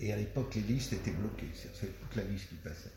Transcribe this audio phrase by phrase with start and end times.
[0.00, 1.50] Et à l'époque, les listes étaient bloquées.
[1.54, 2.92] C'est toute la liste qui passait.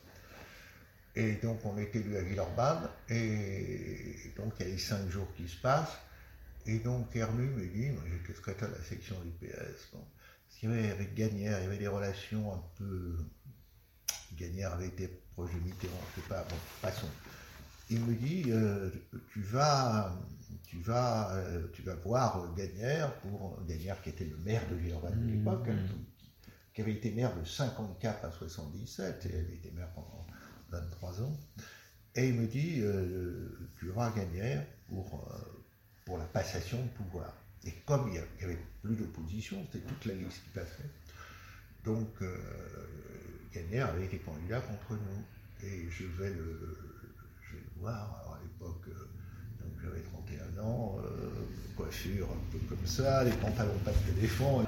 [1.16, 2.90] Et donc, on est élu à Villeurbanne.
[3.10, 6.00] Et donc, il y a les cinq jours qui se passent.
[6.66, 9.90] Et donc, Hermu me dit, moi j'étais secrétaire de la section du PS.
[9.92, 13.18] Bon, parce qu'il y avait avec Gagnère, il y avait des relations un peu.
[14.38, 17.10] Gagnère avait été proche de Mitterrand, je sais pas, bon, passons.
[17.90, 18.90] Il me dit, euh,
[19.32, 20.18] tu vas,
[20.66, 25.22] tu vas, euh, tu vas voir Gagnère pour Gagnère qui était le maire de Villeurbanne
[25.22, 25.78] à l'époque, hein,
[26.74, 30.26] qui, avait été maire de 54 à 77 et elle était maire pendant
[30.72, 31.38] 23 ans.
[32.16, 35.28] Et il me dit, euh, tu voir Gagnère pour
[36.06, 37.34] pour la passation de pouvoir.
[37.66, 40.90] Et comme il n'y avait plus d'opposition, c'était toute la liste qui passait,
[41.86, 42.38] donc euh,
[43.54, 45.66] Gagnère avait été candidat contre nous.
[45.66, 46.78] Et je vais le,
[47.42, 51.30] je vais le voir, alors à l'époque, euh, j'avais 31 ans, euh,
[51.78, 54.66] coiffure un peu comme ça, les pantalons pas de téléphone.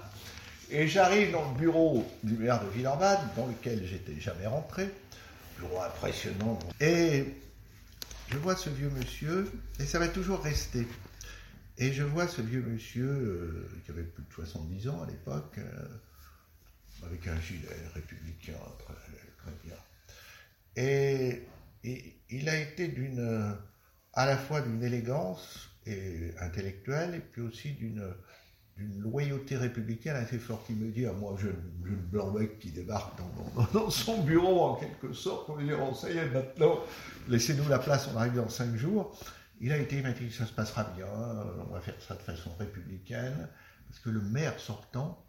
[0.71, 4.89] Et j'arrive dans le bureau du maire de Villeurbanne, dans lequel j'étais jamais rentré,
[5.59, 6.57] bureau impressionnant.
[6.81, 7.25] Et
[8.29, 10.87] je vois ce vieux monsieur, et ça va toujours rester.
[11.77, 15.59] Et je vois ce vieux monsieur, euh, qui avait plus de 70 ans à l'époque,
[15.59, 18.93] euh, avec un gilet républicain très,
[19.37, 19.75] très bien.
[20.75, 21.43] Et,
[22.31, 23.55] il a été d'une,
[24.13, 25.69] à la fois d'une élégance
[26.39, 28.03] intellectuelle, et puis aussi d'une,
[28.77, 30.65] d'une loyauté républicaine assez forte.
[30.69, 34.23] Il me dit à moi, jeune, jeune blanc mec qui débarque dans, dans, dans, son
[34.23, 36.79] bureau en quelque sorte, pour lui dire, on ça y est, maintenant,
[37.29, 39.17] laissez-nous la place, on arrive dans cinq jours.
[39.61, 41.07] Il a été, il m'a dit ça se passera bien,
[41.69, 43.47] on va faire ça de façon républicaine,
[43.87, 45.25] parce que le maire sortant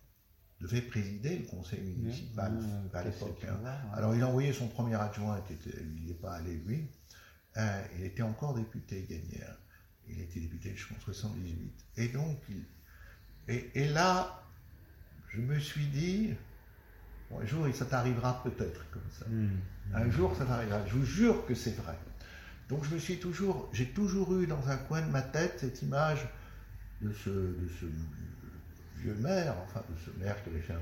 [0.60, 3.44] devait présider le conseil municipal mmh, à l'époque.
[3.48, 3.70] Hein.
[3.92, 6.88] Alors il a envoyé son premier adjoint, il n'est pas allé lui,
[7.56, 9.56] euh, il était encore député Gagnère,
[10.08, 11.84] il était député je pense 78.
[11.98, 12.64] Et donc, il,
[13.48, 14.42] et, et, là,
[15.28, 16.34] je me suis dit,
[17.30, 19.26] bon, un jour ça t'arrivera peut-être comme ça.
[19.28, 19.48] Mmh,
[19.94, 21.96] un jour ça t'arrivera, je vous jure que c'est vrai.
[22.68, 25.82] Donc je me suis toujours, j'ai toujours eu dans un coin de ma tête cette
[25.82, 26.26] image
[27.00, 27.86] de ce, de ce
[29.00, 30.74] vieux maire, enfin de ce maire qui avait fait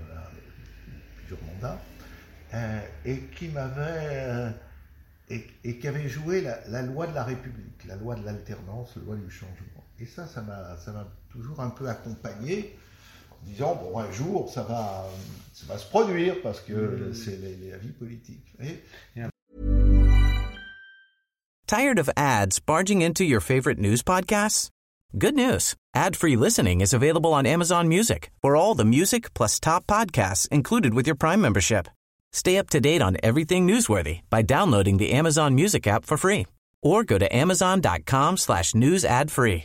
[1.17, 1.81] plusieurs mandats,
[2.55, 4.51] euh, et qui m'avait euh,
[5.29, 8.97] et, et, qui avait joué la, la, loi de la République, la loi de l'alternance,
[8.97, 9.74] la loi du changement.
[10.01, 12.77] Et ça, ça m'a, ça m'a toujours un peu accompagné,
[13.31, 15.07] en disant bon un jour ça va,
[15.53, 17.15] ça va se produire parce que mmh.
[17.15, 17.39] c'est
[17.71, 18.45] la vie politique.
[18.61, 18.83] Et,
[21.67, 24.69] Tired of ads barging into your favorite news podcasts?
[25.17, 25.75] Good news.
[25.95, 30.93] Ad-free listening is available on Amazon Music for all the music plus top podcasts included
[30.93, 31.89] with your Prime membership.
[32.33, 36.47] Stay up to date on everything newsworthy by downloading the Amazon Music app for free
[36.83, 39.65] or go to amazon.com slash news ad free.